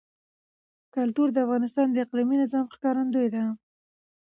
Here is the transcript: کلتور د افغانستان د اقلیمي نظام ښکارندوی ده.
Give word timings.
کلتور 0.95 1.27
د 1.33 1.37
افغانستان 1.45 1.87
د 1.91 1.95
اقلیمي 2.05 2.35
نظام 2.43 2.65
ښکارندوی 2.75 3.27
ده. 3.35 3.43